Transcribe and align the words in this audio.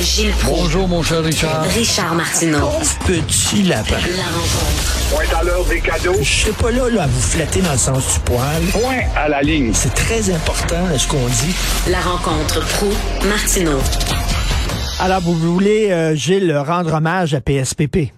Gilles 0.00 0.32
Proulx. 0.32 0.62
Bonjour, 0.62 0.88
mon 0.88 1.02
cher 1.02 1.22
Richard. 1.22 1.62
Richard 1.64 2.14
Martineau. 2.14 2.70
Petit 3.06 3.62
lapin. 3.64 3.96
La 4.16 4.24
rencontre. 4.32 5.10
Point 5.12 5.38
à 5.38 5.44
l'heure 5.44 5.64
des 5.66 5.80
cadeaux. 5.80 6.16
Je 6.18 6.24
suis 6.24 6.52
pas 6.52 6.70
là, 6.70 6.88
là 6.88 7.02
à 7.02 7.06
vous 7.06 7.20
flatter 7.20 7.60
dans 7.60 7.72
le 7.72 7.78
sens 7.78 8.14
du 8.14 8.20
poil. 8.20 8.62
Point 8.72 9.02
à 9.14 9.28
la 9.28 9.42
ligne. 9.42 9.74
C'est 9.74 9.92
très 9.94 10.30
important 10.30 10.86
ce 10.96 11.06
qu'on 11.06 11.26
dit. 11.26 11.54
La 11.90 12.00
rencontre 12.00 12.60
pro 12.76 12.88
martineau 13.28 13.78
Alors, 15.00 15.20
vous 15.20 15.34
voulez, 15.34 15.90
euh, 15.90 16.14
Gilles, 16.14 16.56
rendre 16.56 16.94
hommage 16.94 17.34
à 17.34 17.42
PSPP? 17.42 18.12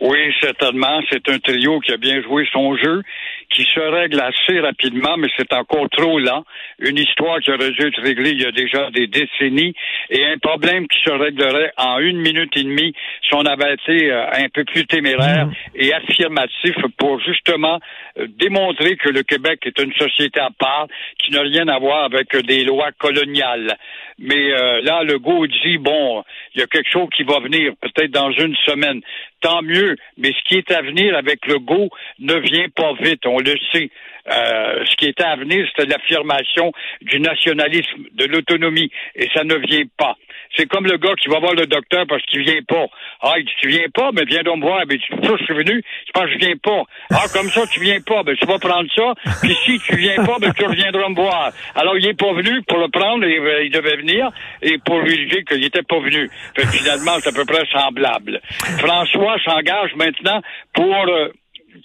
Oui, 0.00 0.18
certainement. 0.40 1.00
C'est 1.10 1.28
un 1.30 1.38
trio 1.38 1.80
qui 1.80 1.92
a 1.92 1.96
bien 1.96 2.22
joué 2.22 2.46
son 2.52 2.76
jeu, 2.76 3.02
qui 3.50 3.64
se 3.64 3.80
règle 3.80 4.20
assez 4.20 4.60
rapidement, 4.60 5.16
mais 5.16 5.28
c'est 5.36 5.52
encore 5.52 5.88
trop 5.90 6.18
lent. 6.18 6.44
Une 6.78 6.98
histoire 6.98 7.40
qui 7.40 7.50
aurait 7.50 7.70
dû 7.70 7.86
être 7.86 8.00
réglée 8.02 8.30
il 8.30 8.42
y 8.42 8.46
a 8.46 8.52
déjà 8.52 8.90
des 8.90 9.06
décennies 9.06 9.74
et 10.10 10.24
un 10.26 10.38
problème 10.38 10.86
qui 10.88 11.00
se 11.02 11.10
réglerait 11.10 11.72
en 11.76 11.98
une 11.98 12.18
minute 12.18 12.56
et 12.56 12.64
demie 12.64 12.94
si 13.22 13.34
on 13.34 13.44
avait 13.44 13.74
été 13.74 14.10
euh, 14.10 14.26
un 14.32 14.48
peu 14.48 14.64
plus 14.64 14.86
téméraire 14.86 15.48
et 15.74 15.92
affirmatif 15.92 16.74
pour 16.98 17.20
justement 17.20 17.78
euh, 18.18 18.26
démontrer 18.28 18.96
que 18.96 19.08
le 19.08 19.22
Québec 19.22 19.60
est 19.66 19.78
une 19.80 19.92
société 19.94 20.40
à 20.40 20.50
part 20.58 20.86
qui 21.18 21.32
n'a 21.32 21.42
rien 21.42 21.68
à 21.68 21.78
voir 21.78 22.04
avec 22.04 22.36
des 22.46 22.64
lois 22.64 22.90
coloniales. 22.98 23.76
Mais 24.18 24.52
euh, 24.52 24.80
là, 24.82 25.02
le 25.02 25.18
goût 25.18 25.46
dit, 25.46 25.78
bon, 25.78 26.22
il 26.54 26.60
y 26.60 26.64
a 26.64 26.66
quelque 26.66 26.90
chose 26.90 27.08
qui 27.16 27.24
va 27.24 27.40
venir 27.40 27.72
peut-être 27.80 28.12
dans 28.12 28.30
une 28.30 28.54
semaine. 28.66 29.00
Tant 29.44 29.60
mieux, 29.60 29.96
mais 30.16 30.32
ce 30.32 30.48
qui 30.48 30.54
est 30.54 30.70
à 30.70 30.80
venir 30.80 31.14
avec 31.14 31.46
le 31.46 31.58
go 31.58 31.90
ne 32.18 32.34
vient 32.36 32.70
pas 32.74 32.94
vite, 32.94 33.26
on 33.26 33.40
le 33.40 33.54
sait. 33.72 33.90
Euh, 34.30 34.84
ce 34.86 34.96
qui 34.96 35.06
était 35.06 35.24
à 35.24 35.36
venir, 35.36 35.66
c'était 35.68 35.88
l'affirmation 35.88 36.72
du 37.02 37.20
nationalisme, 37.20 38.04
de 38.12 38.24
l'autonomie, 38.24 38.90
et 39.14 39.28
ça 39.34 39.44
ne 39.44 39.54
vient 39.56 39.84
pas. 39.98 40.16
C'est 40.56 40.66
comme 40.66 40.86
le 40.86 40.96
gars 40.96 41.14
qui 41.20 41.28
va 41.28 41.40
voir 41.40 41.54
le 41.54 41.66
docteur 41.66 42.06
parce 42.08 42.22
qu'il 42.26 42.42
vient 42.42 42.62
pas. 42.66 42.86
Ah, 43.20 43.34
il 43.38 43.44
dit, 43.44 43.52
tu 43.60 43.68
viens 43.68 43.88
pas, 43.92 44.10
mais 44.12 44.24
viens 44.24 44.42
donc 44.42 44.58
me 44.58 44.62
voir. 44.62 44.86
Ben, 44.86 44.98
tu 44.98 45.12
ça, 45.12 45.36
je 45.38 45.44
suis 45.44 45.54
venu, 45.54 45.82
je 46.06 46.12
pense 46.12 46.24
que 46.24 46.32
je 46.32 46.38
viens 46.38 46.56
pas. 46.56 46.82
Ah, 47.10 47.24
comme 47.32 47.48
ça, 47.50 47.66
tu 47.66 47.80
viens 47.80 48.00
pas, 48.00 48.22
ben, 48.22 48.36
tu 48.36 48.46
vas 48.46 48.58
prendre 48.58 48.88
ça, 48.94 49.14
puis 49.42 49.54
si 49.64 49.78
tu 49.80 49.96
viens 49.96 50.24
pas, 50.24 50.36
ben, 50.40 50.52
tu 50.52 50.64
reviendras 50.64 51.08
me 51.08 51.14
voir. 51.14 51.50
Alors, 51.74 51.98
il 51.98 52.06
est 52.06 52.18
pas 52.18 52.32
venu 52.32 52.62
pour 52.62 52.78
le 52.78 52.88
prendre, 52.88 53.24
euh, 53.24 53.64
il 53.64 53.70
devait 53.70 53.96
venir, 53.96 54.30
et 54.62 54.78
pour 54.78 55.00
lui 55.00 55.26
dire 55.26 55.44
qu'il 55.44 55.64
était 55.64 55.82
pas 55.82 55.98
venu. 55.98 56.30
Fait 56.56 56.66
finalement, 56.66 57.18
c'est 57.20 57.30
à 57.30 57.32
peu 57.32 57.44
près 57.44 57.64
semblable. 57.72 58.40
François 58.78 59.36
s'engage 59.44 59.94
maintenant 59.96 60.40
pour, 60.72 61.08
euh, 61.08 61.28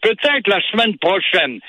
peut-être 0.01 0.47
la 0.47 0.61
semaine 0.71 0.97
prochaine, 0.97 1.59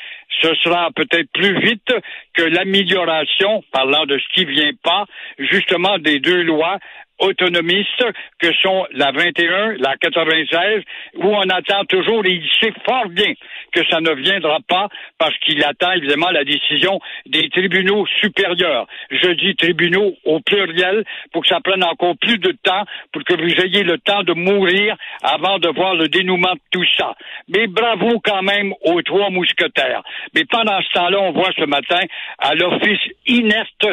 ce 0.41 0.55
sera 0.56 0.91
peut-être 0.95 1.31
plus 1.33 1.61
vite 1.61 1.92
que 2.34 2.42
l'amélioration, 2.42 3.62
parlant 3.73 4.06
de 4.06 4.19
ce 4.19 4.34
qui 4.34 4.45
vient 4.45 4.72
pas, 4.83 5.06
justement 5.39 5.98
des 5.98 6.20
deux 6.20 6.42
lois 6.42 6.78
autonomistes 7.21 8.05
que 8.39 8.53
sont 8.55 8.87
la 8.93 9.13
21, 9.13 9.77
la 9.79 9.97
96, 9.97 10.83
où 11.17 11.27
on 11.27 11.49
attend 11.49 11.85
toujours, 11.85 12.25
et 12.27 12.33
il 12.33 12.49
sait 12.61 12.73
fort 12.85 13.09
bien 13.09 13.33
que 13.73 13.81
ça 13.89 14.01
ne 14.01 14.12
viendra 14.15 14.59
pas 14.69 14.89
parce 15.19 15.37
qu'il 15.39 15.62
attend 15.65 15.93
évidemment 15.93 16.31
la 16.31 16.45
décision 16.45 17.01
des 17.27 17.49
tribunaux 17.51 18.07
supérieurs. 18.21 18.87
Je 19.11 19.31
dis 19.33 19.55
tribunaux 19.55 20.15
au 20.25 20.41
pluriel 20.41 21.05
pour 21.33 21.43
que 21.43 21.49
ça 21.49 21.61
prenne 21.61 21.85
encore 21.85 22.17
plus 22.21 22.39
de 22.39 22.53
temps, 22.62 22.85
pour 23.12 23.23
que 23.25 23.34
vous 23.34 23.65
ayez 23.65 23.83
le 23.84 23.99
temps 23.99 24.23
de 24.23 24.33
mourir 24.33 24.97
avant 25.23 25.59
de 25.59 25.69
voir 25.69 25.95
le 25.95 26.09
dénouement 26.09 26.55
de 26.55 26.61
tout 26.71 26.87
ça. 26.97 27.15
Mais 27.49 27.67
bravo 27.67 28.21
quand 28.25 28.43
même 28.43 28.73
aux 28.83 29.03
trois 29.03 29.31
mousquetaires. 29.31 30.03
Mais 30.34 30.45
pendant 30.45 30.81
ce 30.83 30.93
temps-là, 30.95 31.21
on 31.21 31.33
voit 31.33 31.51
ce 31.57 31.65
matin 31.65 32.01
à 32.39 32.55
l'office 32.55 33.01
inerte, 33.27 33.87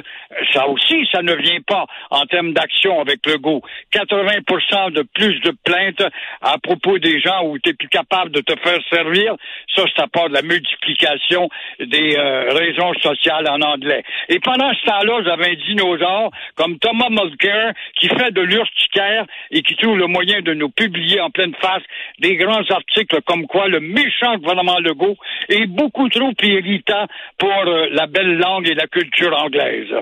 ça 0.53 0.67
aussi, 0.67 1.07
ça 1.11 1.21
ne 1.21 1.33
vient 1.33 1.61
pas 1.65 1.85
en 2.09 2.25
termes 2.25 2.53
d'action 2.53 2.99
avec 2.99 3.16
le 3.25 3.37
go. 3.37 3.61
80 3.91 4.91
de 4.91 5.03
plus 5.13 5.39
de 5.41 5.51
plaintes 5.63 6.03
à 6.41 6.57
propos 6.57 6.97
des 6.99 7.19
gens 7.19 7.45
où 7.45 7.57
tu 7.59 7.69
es 7.69 7.73
plus 7.73 7.87
capable 7.89 8.31
de 8.31 8.41
te 8.41 8.53
faire 8.59 8.79
servir. 8.91 9.35
Ça, 9.75 9.83
à 9.97 10.07
part 10.07 10.29
de 10.29 10.33
la 10.33 10.41
multiplication 10.41 11.49
des 11.79 12.15
euh, 12.17 12.49
raisons 12.53 12.93
sociales 13.01 13.47
en 13.49 13.61
anglais. 13.61 14.03
Et 14.29 14.39
pendant 14.39 14.71
ce 14.73 14.85
temps-là, 14.85 15.21
j'avais 15.25 15.51
un 15.51 15.55
dinosaure 15.55 16.31
comme 16.55 16.77
Thomas 16.79 17.09
Mulcair 17.09 17.73
qui 17.99 18.07
fait 18.07 18.31
de 18.31 18.41
l'urticaire 18.41 19.25
et 19.51 19.61
qui 19.61 19.75
trouve 19.75 19.97
le 19.97 20.07
moyen 20.07 20.41
de 20.41 20.53
nous 20.53 20.69
publier 20.69 21.19
en 21.21 21.29
pleine 21.29 21.53
face 21.55 21.83
des 22.19 22.35
grands 22.35 22.63
articles 22.69 23.21
comme 23.25 23.47
quoi 23.47 23.67
le 23.67 23.79
méchant 23.79 24.37
gouvernement 24.37 24.79
Legault 24.79 25.17
est 25.49 25.65
beaucoup 25.65 26.09
trop 26.09 26.31
irritant 26.43 27.07
pour 27.37 27.67
euh, 27.67 27.87
la 27.91 28.07
belle 28.07 28.37
langue 28.37 28.67
et 28.67 28.75
la 28.75 28.87
culture 28.87 29.35
anglaise. 29.37 29.93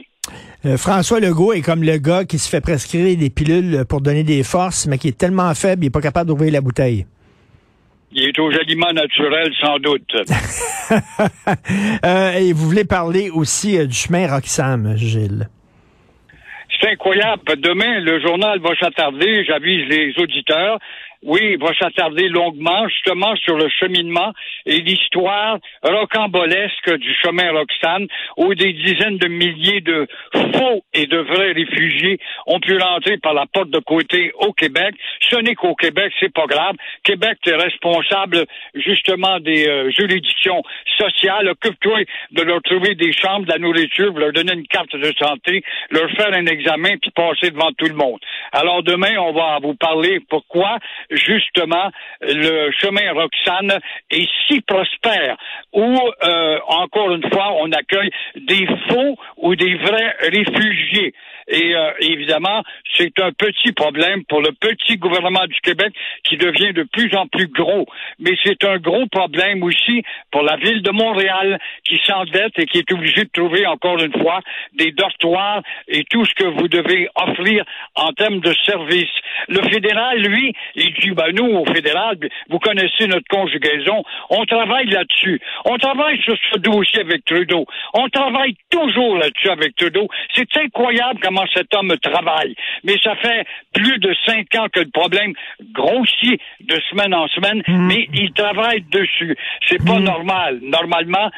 Euh, 0.65 0.77
François 0.77 1.19
Legault 1.19 1.53
est 1.53 1.61
comme 1.61 1.83
le 1.83 1.97
gars 1.97 2.25
qui 2.25 2.39
se 2.39 2.49
fait 2.49 2.61
prescrire 2.61 3.15
des 3.17 3.29
pilules 3.29 3.85
pour 3.87 4.01
donner 4.01 4.23
des 4.23 4.43
forces, 4.43 4.87
mais 4.87 4.97
qui 4.97 5.09
est 5.09 5.17
tellement 5.17 5.53
faible, 5.53 5.83
il 5.83 5.87
n'est 5.87 5.91
pas 5.91 6.01
capable 6.01 6.29
d'ouvrir 6.29 6.51
la 6.51 6.61
bouteille. 6.61 7.05
Il 8.11 8.23
est 8.23 8.39
aux 8.39 8.49
aliments 8.49 8.93
naturels, 8.93 9.53
sans 9.61 9.79
doute. 9.79 10.15
Euh, 12.05 12.33
et 12.33 12.53
vous 12.53 12.69
voulez 12.69 12.85
parler 12.85 13.31
aussi 13.31 13.75
euh, 13.75 13.87
du 13.87 13.95
chemin 13.95 14.27
Roxham, 14.27 14.95
Gilles. 14.95 15.49
C'est 16.69 16.89
incroyable. 16.91 17.41
Demain, 17.57 18.01
le 18.01 18.21
journal 18.21 18.59
va 18.59 18.69
s'attarder, 18.79 19.43
j'avise 19.45 19.87
les 19.89 20.13
auditeurs, 20.19 20.77
oui, 21.25 21.57
va 21.57 21.73
s'attarder 21.73 22.29
longuement 22.29 22.87
justement 22.87 23.35
sur 23.37 23.57
le 23.57 23.67
cheminement 23.67 24.31
et 24.65 24.79
l'histoire 24.79 25.57
rocambolesque 25.83 26.95
du 26.97 27.13
chemin 27.15 27.51
Roxane, 27.51 28.07
où 28.37 28.53
des 28.53 28.73
dizaines 28.73 29.17
de 29.17 29.27
milliers 29.27 29.81
de 29.81 30.07
faux 30.33 30.83
et 30.93 31.07
de 31.07 31.17
vrais 31.17 31.51
réfugiés 31.51 32.19
ont 32.45 32.59
pu 32.59 32.77
rentrer 32.77 33.17
par 33.17 33.33
la 33.33 33.45
porte 33.51 33.71
de 33.71 33.79
côté 33.79 34.31
au 34.35 34.53
Québec. 34.53 34.95
Ce 35.19 35.35
n'est 35.37 35.55
qu'au 35.55 35.75
Québec, 35.75 36.13
c'est 36.19 36.33
pas 36.33 36.45
grave. 36.45 36.75
Québec 37.03 37.37
est 37.45 37.55
responsable 37.55 38.45
justement 38.75 39.39
des 39.39 39.67
euh, 39.67 39.89
juridictions 39.91 40.61
sociales. 40.97 41.49
Occupe-toi 41.49 42.03
de 42.31 42.41
leur 42.43 42.61
trouver 42.61 42.93
des 42.95 43.11
chambres, 43.11 43.45
de 43.45 43.51
la 43.51 43.57
nourriture, 43.57 44.13
de 44.13 44.19
leur 44.19 44.31
donner 44.31 44.53
une 44.53 44.67
carte 44.67 44.95
de 44.95 45.11
santé, 45.17 45.63
leur 45.89 46.09
faire 46.11 46.33
un 46.33 46.45
examen 46.45 46.97
puis 47.01 47.11
passer 47.11 47.49
devant 47.51 47.71
tout 47.73 47.87
le 47.87 47.95
monde. 47.95 48.19
Alors 48.51 48.83
demain, 48.83 49.17
on 49.17 49.33
va 49.33 49.57
vous 49.61 49.75
parler 49.75 50.19
pourquoi 50.29 50.77
justement 51.15 51.89
le 52.21 52.71
chemin 52.71 53.13
Roxane 53.13 53.79
est 54.11 54.29
si 54.47 54.61
prospère, 54.61 55.37
où 55.73 55.99
euh, 56.23 56.59
encore 56.67 57.11
une 57.11 57.29
fois 57.31 57.53
on 57.61 57.71
accueille 57.71 58.11
des 58.35 58.67
faux 58.89 59.17
ou 59.37 59.55
des 59.55 59.75
vrais 59.75 60.15
réfugiés. 60.21 61.13
Et 61.55 61.73
euh, 61.73 61.91
évidemment, 62.01 62.63
c'est 62.97 63.17
un 63.21 63.31
petit 63.31 63.71
problème 63.71 64.25
pour 64.25 64.41
le 64.41 64.51
petit 64.51 64.97
gouvernement 64.97 65.45
du 65.47 65.57
Québec 65.61 65.93
qui 66.25 66.35
devient 66.35 66.73
de 66.73 66.83
plus 66.83 67.16
en 67.16 67.27
plus 67.27 67.47
gros. 67.47 67.85
Mais 68.19 68.35
c'est 68.43 68.61
un 68.66 68.77
gros 68.77 69.07
problème 69.07 69.63
aussi 69.63 70.03
pour 70.31 70.41
la 70.43 70.57
ville 70.57 70.81
de 70.81 70.91
Montréal 70.91 71.57
qui 71.85 71.97
s'endette 72.05 72.51
et 72.57 72.66
qui 72.66 72.79
est 72.79 72.91
obligée 72.91 73.23
de 73.23 73.29
trouver 73.31 73.66
encore 73.67 73.97
une 73.99 74.11
fois 74.21 74.41
des 74.73 74.91
dortoirs 74.91 75.61
et 75.88 76.03
tout 76.03 76.25
ce 76.25 76.33
que 76.33 76.43
vous 76.43 76.67
devez 76.67 77.07
offrir 77.16 77.63
en 77.95 78.11
termes 78.11 78.41
de 78.41 78.53
services. 78.66 79.16
Le 79.47 79.61
fédéral, 79.69 80.19
lui, 80.19 80.53
il 80.75 80.93
dit, 80.95 81.11
ben 81.11 81.31
nous, 81.33 81.55
au 81.55 81.66
fédéral, 81.66 82.17
vous 82.49 82.59
connaissez 82.59 83.07
notre 83.07 83.27
conjugaison, 83.29 84.03
on 84.29 84.43
travaille 84.45 84.87
là-dessus. 84.87 85.39
On 85.63 85.77
travaille 85.77 86.22
sur 86.22 86.35
ce 86.51 86.59
dossier 86.59 86.99
avec 86.99 87.23
Trudeau. 87.23 87.66
On 87.93 88.09
travaille 88.09 88.57
toujours 88.69 89.17
là-dessus 89.17 89.49
avec 89.49 89.75
Trudeau. 89.77 90.09
C'est 90.33 90.57
incroyable 90.57 91.19
comment 91.22 91.44
cet 91.53 91.73
homme 91.73 91.95
travaille. 92.01 92.56
Mais 92.83 92.95
ça 93.03 93.16
fait 93.16 93.45
plus 93.73 93.97
de 94.00 94.16
cinq 94.25 94.53
ans 94.56 94.67
que 94.72 94.79
le 94.79 94.89
problème 94.91 95.33
grossit 95.73 96.39
de 96.61 96.79
semaine 96.89 97.13
en 97.13 97.28
semaine, 97.28 97.61
mais 97.67 98.07
il 98.13 98.31
travaille 98.33 98.81
dessus. 98.91 99.35
C'est 99.67 99.84
pas 99.84 100.00
normal. 100.00 100.59
Normalement, 100.61 101.29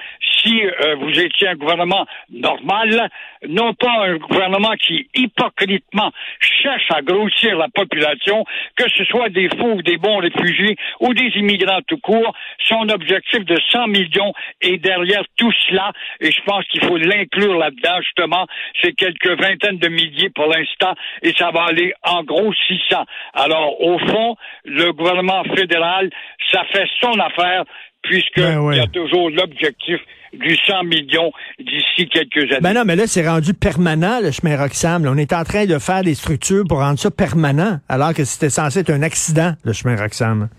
si 0.43 0.61
euh, 0.61 0.95
vous 0.95 1.19
étiez 1.19 1.49
un 1.49 1.55
gouvernement 1.55 2.05
normal, 2.31 3.09
non 3.47 3.73
pas 3.73 4.07
un 4.07 4.17
gouvernement 4.17 4.73
qui 4.75 5.07
hypocritement 5.15 6.11
cherche 6.39 6.89
à 6.91 7.01
grossir 7.01 7.57
la 7.57 7.67
population, 7.69 8.45
que 8.75 8.85
ce 8.89 9.03
soit 9.05 9.29
des 9.29 9.49
faux 9.49 9.73
ou 9.73 9.81
des 9.81 9.97
bons 9.97 10.17
réfugiés 10.17 10.75
ou 10.99 11.13
des 11.13 11.31
immigrants 11.35 11.81
tout 11.87 11.97
court, 11.97 12.33
son 12.67 12.89
objectif 12.89 13.45
de 13.45 13.57
100 13.71 13.87
millions 13.87 14.33
est 14.61 14.77
derrière 14.77 15.23
tout 15.37 15.51
cela, 15.67 15.91
et 16.19 16.31
je 16.31 16.41
pense 16.43 16.65
qu'il 16.65 16.83
faut 16.83 16.97
l'inclure 16.97 17.57
là-dedans, 17.57 18.01
justement, 18.01 18.45
c'est 18.81 18.93
quelques 18.93 19.39
vingtaines 19.39 19.77
de 19.77 19.86
milliers 19.89 20.29
pour 20.29 20.47
l'instant, 20.47 20.93
et 21.21 21.33
ça 21.37 21.51
va 21.51 21.65
aller 21.65 21.93
en 22.03 22.23
gros 22.23 22.53
600. 22.67 23.03
Alors, 23.33 23.81
au 23.81 23.99
fond, 23.99 24.35
le 24.65 24.91
gouvernement 24.91 25.43
fédéral, 25.55 26.09
ça 26.51 26.63
fait 26.71 26.87
son 27.01 27.19
affaire, 27.19 27.63
puisqu'il 28.01 28.43
Ben 28.43 28.59
ouais. 28.59 28.77
y 28.77 28.79
a 28.79 28.87
toujours 28.87 29.29
l'objectif 29.29 29.99
du 30.33 30.55
100 30.55 30.83
millions 30.83 31.31
d'ici 31.59 32.07
quelques 32.09 32.51
années. 32.51 32.61
Ben 32.61 32.73
non, 32.73 32.83
mais 32.85 32.95
là, 32.95 33.07
c'est 33.07 33.27
rendu 33.27 33.53
permanent, 33.53 34.19
le 34.21 34.31
chemin 34.31 34.57
Roxham. 34.57 35.03
là. 35.05 35.11
On 35.13 35.17
est 35.17 35.33
en 35.33 35.43
train 35.43 35.65
de 35.65 35.77
faire 35.79 36.03
des 36.03 36.15
structures 36.15 36.63
pour 36.67 36.79
rendre 36.79 36.99
ça 36.99 37.11
permanent, 37.11 37.79
alors 37.89 38.13
que 38.13 38.23
c'était 38.25 38.49
censé 38.49 38.79
être 38.79 38.89
un 38.91 39.01
accident, 39.03 39.53
le 39.63 39.73
chemin 39.73 39.95
Roxham. 39.95 40.49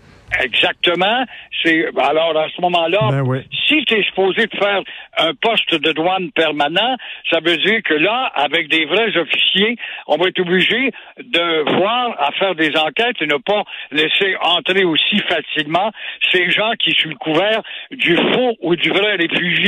Exactement. 0.43 1.25
C'est 1.63 1.87
alors 1.97 2.37
à 2.37 2.47
ce 2.55 2.61
moment-là, 2.61 2.99
Ben 3.11 3.21
oui. 3.25 3.39
si 3.67 3.83
tu 3.85 3.95
es 3.95 4.03
supposé 4.03 4.45
de 4.45 4.55
faire 4.57 4.81
un 5.17 5.33
poste 5.41 5.73
de 5.75 5.91
douane 5.91 6.31
permanent, 6.31 6.95
ça 7.29 7.39
veut 7.43 7.57
dire 7.57 7.81
que 7.83 7.95
là, 7.95 8.31
avec 8.35 8.69
des 8.69 8.85
vrais 8.85 9.17
officiers, 9.17 9.75
on 10.07 10.15
va 10.17 10.29
être 10.29 10.39
obligé 10.39 10.91
de 11.17 11.77
voir 11.77 12.15
à 12.19 12.31
faire 12.39 12.55
des 12.55 12.71
enquêtes 12.77 13.17
et 13.21 13.25
ne 13.27 13.35
pas 13.37 13.63
laisser 13.91 14.35
entrer 14.41 14.85
aussi 14.85 15.19
facilement 15.27 15.91
ces 16.31 16.49
gens 16.51 16.71
qui, 16.79 16.91
sous 16.91 17.09
le 17.09 17.15
couvert 17.15 17.61
du 17.91 18.15
faux 18.15 18.55
ou 18.61 18.75
du 18.77 18.89
vrai 18.91 19.15
réfugié, 19.17 19.58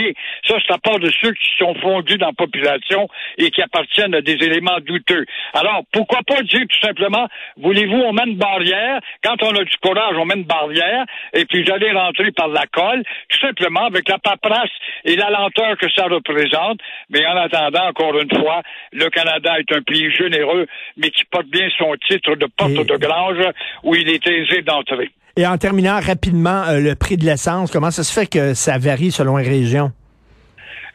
ça 0.48 0.56
c'est 0.66 0.74
à 0.74 0.78
part 0.78 1.00
de 1.00 1.10
ceux 1.22 1.32
qui 1.34 1.50
sont 1.58 1.74
fondus 1.76 2.18
dans 2.18 2.28
la 2.28 2.34
population 2.34 3.08
et 3.38 3.52
qui 3.52 3.62
appartiennent 3.62 4.16
à 4.16 4.22
des 4.22 4.34
éléments 4.34 4.80
douteux. 4.82 5.26
Alors, 5.54 5.84
pourquoi 5.92 6.20
pas 6.26 6.42
dire 6.44 6.62
tout 6.70 6.80
simplement, 6.86 7.28
voulez-vous, 7.58 7.96
on 7.98 8.14
met 8.14 8.24
une 8.28 8.38
barrière, 8.38 9.00
quand 9.24 9.42
on 9.44 9.56
a 9.56 9.64
du 9.64 9.78
courage, 9.82 10.16
on 10.18 10.26
met 10.26 10.36
une 10.36 10.44
barrière, 10.44 11.06
et 11.34 11.46
puis 11.46 11.64
vous 11.64 11.72
allez 11.72 11.92
rentrer 11.92 12.32
par 12.32 12.48
la 12.48 12.66
colle, 12.68 13.04
tout 13.30 13.40
simplement 13.40 13.86
avec 13.86 14.08
la 14.10 14.18
paperasse 14.20 14.70
et 15.06 15.16
la 15.16 15.30
lenteur 15.30 15.78
que 15.78 15.90
ça 15.96 16.06
représente. 16.06 16.80
Mais 17.10 17.26
en 17.26 17.38
attendant, 17.38 17.88
encore 17.88 18.20
une 18.20 18.32
fois, 18.40 18.62
le 18.92 19.10
Canada 19.10 19.60
est 19.60 19.72
un 19.76 19.82
pays 19.82 20.12
généreux, 20.12 20.68
mais 20.98 21.10
qui 21.10 21.24
porte 21.26 21.48
bien 21.48 21.68
son 21.78 21.96
titre 22.08 22.36
de 22.36 22.46
porte 22.46 22.72
Et- 22.72 22.84
de 22.84 22.98
grange 22.98 23.44
où 23.84 23.96
il 23.96 24.10
est 24.10 24.26
aisé 24.28 24.62
d'entrer. 24.62 25.10
Et 25.38 25.48
en 25.48 25.58
terminant 25.58 26.00
rapidement, 26.00 26.64
euh, 26.64 26.80
le 26.80 26.96
prix 26.96 27.18
de 27.18 27.26
l'essence, 27.26 27.72
comment 27.72 27.92
ça 27.92 28.04
se 28.04 28.12
fait 28.12 28.28
que 28.28 28.54
ça 28.54 28.78
varie 28.78 29.12
selon 29.12 29.38
les 29.38 29.48
régions? 29.48 29.92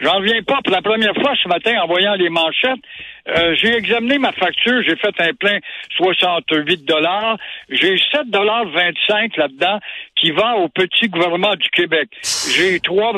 J'en 0.00 0.18
reviens 0.18 0.42
pas. 0.42 0.58
Pour 0.62 0.72
la 0.72 0.82
première 0.82 1.14
fois 1.14 1.32
ce 1.42 1.48
matin, 1.48 1.80
en 1.82 1.86
voyant 1.86 2.14
les 2.14 2.28
manchettes, 2.28 2.80
euh, 3.28 3.54
j'ai 3.56 3.74
examiné 3.74 4.18
ma 4.18 4.32
facture. 4.32 4.82
J'ai 4.82 4.96
fait 4.96 5.14
un 5.20 5.32
plein 5.34 5.58
68 5.96 6.84
dollars. 6.84 7.36
J'ai 7.70 7.96
7 8.12 8.30
dollars 8.30 8.66
25 8.66 9.36
là-dedans 9.36 9.80
qui 10.14 10.30
va 10.30 10.56
au 10.56 10.68
petit 10.68 11.08
gouvernement 11.08 11.54
du 11.56 11.68
Québec. 11.70 12.08
J'ai 12.54 12.80
3 12.80 13.12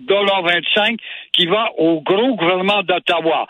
dollars 0.00 0.42
25 0.42 0.98
qui 1.32 1.46
va 1.46 1.70
au 1.76 2.00
gros 2.00 2.34
gouvernement 2.36 2.82
d'Ottawa. 2.82 3.46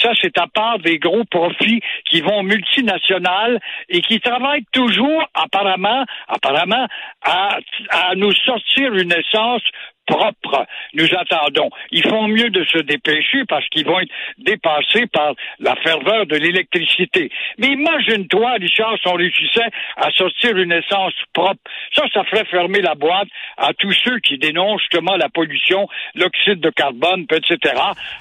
Ça, 0.00 0.10
c'est 0.20 0.36
à 0.38 0.46
part 0.46 0.78
des 0.78 0.98
gros 0.98 1.24
profits 1.24 1.80
qui 2.08 2.20
vont 2.20 2.42
multinationales 2.42 3.60
et 3.88 4.00
qui 4.00 4.20
travaillent 4.20 4.66
toujours, 4.72 5.24
apparemment, 5.34 6.04
apparemment, 6.28 6.86
à, 7.22 7.58
à 7.90 8.14
nous 8.14 8.32
sortir 8.32 8.94
une 8.94 9.12
essence 9.12 9.62
propre. 10.06 10.66
Nous 10.94 11.08
attendons. 11.16 11.70
Ils 11.90 12.06
font 12.06 12.28
mieux 12.28 12.50
de 12.50 12.64
se 12.64 12.78
dépêcher 12.78 13.44
parce 13.48 13.66
qu'ils 13.68 13.86
vont 13.86 14.00
être 14.00 14.12
dépassés 14.38 15.06
par 15.06 15.34
la 15.58 15.76
ferveur 15.76 16.26
de 16.26 16.36
l'électricité. 16.36 17.30
Mais 17.58 17.68
imagine-toi, 17.68 18.52
Richard, 18.60 18.96
si 19.00 19.08
on 19.08 19.14
réussissait 19.14 19.70
à 19.96 20.10
sortir 20.10 20.56
une 20.56 20.72
essence 20.72 21.14
propre. 21.32 21.60
Ça, 21.94 22.04
ça 22.12 22.24
ferait 22.24 22.44
fermer 22.46 22.80
la 22.80 22.94
boîte 22.94 23.28
à 23.56 23.72
tous 23.74 23.92
ceux 24.04 24.18
qui 24.20 24.38
dénoncent 24.38 24.80
justement 24.82 25.16
la 25.16 25.28
pollution, 25.28 25.88
l'oxyde 26.14 26.60
de 26.60 26.70
carbone, 26.70 27.26
etc. 27.30 27.74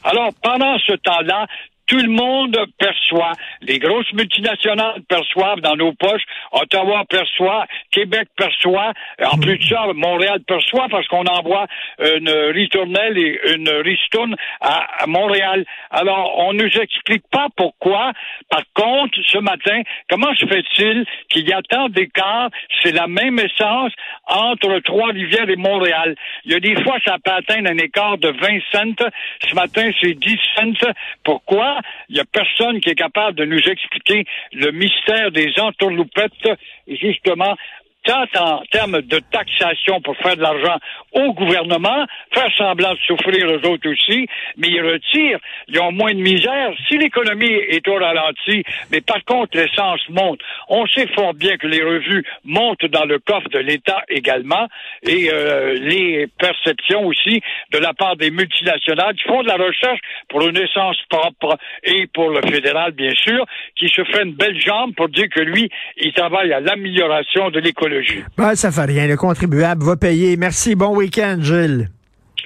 Alors, 0.03 0.29
pendant 0.41 0.77
ce 0.79 0.93
temps-là, 0.93 1.47
tout 1.91 1.97
le 1.97 2.07
monde 2.07 2.57
perçoit, 2.77 3.33
les 3.61 3.77
grosses 3.77 4.13
multinationales 4.13 5.01
perçoivent 5.09 5.59
dans 5.59 5.75
nos 5.75 5.91
poches, 5.91 6.23
Ottawa 6.53 7.03
perçoit, 7.09 7.65
Québec 7.91 8.27
perçoit, 8.35 8.93
en 9.23 9.37
plus 9.37 9.57
de 9.57 9.63
ça, 9.63 9.85
Montréal 9.93 10.39
perçoit 10.47 10.87
parce 10.89 11.07
qu'on 11.07 11.25
envoie 11.25 11.67
une 11.99 12.29
ritournelle 12.29 13.17
et 13.17 13.39
une 13.53 13.69
ristourne 13.69 14.35
à, 14.61 15.03
à 15.03 15.07
Montréal. 15.07 15.65
Alors, 15.89 16.39
on 16.39 16.53
nous 16.53 16.69
explique 16.77 17.23
pas 17.31 17.47
pourquoi. 17.55 18.11
Par 18.49 18.63
contre, 18.73 19.17
ce 19.27 19.37
matin, 19.37 19.81
comment 20.09 20.33
se 20.35 20.45
fait-il 20.45 21.05
qu'il 21.29 21.47
y 21.47 21.53
a 21.53 21.61
tant 21.61 21.89
d'écart, 21.89 22.49
c'est 22.81 22.91
la 22.91 23.07
même 23.07 23.39
essence 23.39 23.91
entre 24.25 24.79
Trois-Rivières 24.79 25.49
et 25.49 25.55
Montréal. 25.55 26.15
Il 26.45 26.51
y 26.51 26.55
a 26.55 26.59
des 26.59 26.81
fois, 26.83 26.97
ça 27.05 27.17
peut 27.23 27.31
atteindre 27.31 27.69
un 27.69 27.77
écart 27.77 28.17
de 28.17 28.29
20 28.29 28.59
cents. 28.71 29.09
Ce 29.47 29.55
matin, 29.55 29.89
c'est 30.01 30.13
10 30.13 30.37
cents. 30.55 30.91
Pourquoi? 31.23 31.79
Il 32.09 32.17
y 32.17 32.19
a 32.19 32.25
personne 32.25 32.79
qui 32.79 32.89
est 32.89 32.95
capable 32.95 33.37
de 33.37 33.45
nous 33.45 33.59
expliquer 33.59 34.25
le 34.53 34.71
mystère 34.71 35.31
des 35.31 35.53
entourloupettes, 35.59 36.59
justement, 36.87 37.55
tant 38.03 38.25
en 38.37 38.63
termes 38.71 39.01
de 39.01 39.19
taxation 39.31 40.01
pour 40.01 40.15
faire 40.17 40.35
de 40.35 40.41
l'argent 40.41 40.77
au 41.11 41.33
gouvernement, 41.33 42.05
faire 42.33 42.49
semblant 42.57 42.93
de 42.93 42.99
souffrir 42.99 43.47
aux 43.47 43.67
autres 43.67 43.89
aussi, 43.89 44.27
mais 44.57 44.69
ils 44.69 44.81
retirent, 44.81 45.39
ils 45.67 45.79
ont 45.79 45.91
moins 45.91 46.13
de 46.13 46.21
misère. 46.21 46.73
Si 46.87 46.97
l'économie 46.97 47.51
est 47.51 47.87
au 47.87 47.95
ralenti, 47.95 48.63
mais 48.91 49.01
par 49.01 49.23
contre 49.25 49.57
l'essence 49.57 50.01
monte, 50.09 50.39
on 50.69 50.85
sait 50.87 51.07
fort 51.07 51.33
bien 51.33 51.57
que 51.57 51.67
les 51.67 51.83
revues 51.83 52.23
montent 52.45 52.85
dans 52.85 53.05
le 53.05 53.19
coffre 53.19 53.49
de 53.49 53.59
l'État 53.59 54.01
également, 54.09 54.67
et 55.03 55.29
euh, 55.31 55.73
les 55.73 56.27
perceptions 56.39 57.05
aussi 57.05 57.41
de 57.71 57.77
la 57.77 57.93
part 57.93 58.15
des 58.15 58.31
multinationales 58.31 59.15
qui 59.15 59.27
font 59.27 59.43
de 59.43 59.47
la 59.47 59.55
recherche 59.55 59.99
pour 60.29 60.41
une 60.47 60.57
essence 60.57 60.97
propre 61.09 61.57
et 61.83 62.07
pour 62.07 62.29
le 62.29 62.41
fédéral, 62.41 62.91
bien 62.91 63.13
sûr, 63.15 63.45
qui 63.75 63.89
se 63.89 64.03
fait 64.05 64.23
une 64.23 64.33
belle 64.33 64.59
jambe 64.59 64.93
pour 64.95 65.09
dire 65.09 65.27
que 65.29 65.41
lui, 65.41 65.69
il 65.97 66.13
travaille 66.13 66.53
à 66.53 66.59
l'amélioration 66.59 67.49
de 67.49 67.59
l'écologie. 67.91 68.23
Ben, 68.37 68.55
ça 68.55 68.71
fait 68.71 68.85
rien. 68.85 69.07
Le 69.07 69.17
contribuable 69.17 69.83
va 69.83 69.95
payer. 69.95 70.37
Merci. 70.37 70.75
Bon 70.75 70.95
week-end, 70.95 71.37
Gilles. 71.39 71.89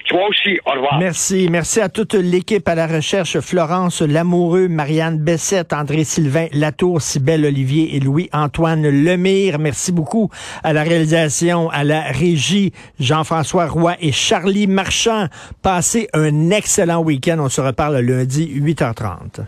Toi 0.08 0.20
aussi, 0.28 0.56
au 0.64 0.70
revoir. 0.70 1.00
Merci. 1.00 1.48
Merci 1.50 1.80
à 1.80 1.88
toute 1.88 2.14
l'équipe 2.14 2.68
à 2.68 2.76
la 2.76 2.86
recherche. 2.86 3.40
Florence 3.40 4.02
Lamoureux, 4.02 4.68
Marianne 4.68 5.18
Bessette, 5.18 5.72
André-Sylvain 5.72 6.46
Latour, 6.52 7.02
Cybelle 7.02 7.44
Olivier 7.44 7.96
et 7.96 8.00
Louis-Antoine 8.00 8.88
Lemire. 8.88 9.58
Merci 9.58 9.90
beaucoup 9.90 10.30
à 10.62 10.72
la 10.72 10.84
réalisation, 10.84 11.70
à 11.70 11.82
la 11.82 12.02
régie, 12.02 12.72
Jean-François 13.00 13.66
Roy 13.66 13.96
et 14.00 14.12
Charlie 14.12 14.68
Marchand. 14.68 15.26
Passez 15.62 16.08
un 16.12 16.50
excellent 16.50 17.02
week-end. 17.02 17.38
On 17.40 17.48
se 17.48 17.60
reparle 17.60 17.98
lundi, 17.98 18.48
8h30. 18.60 19.40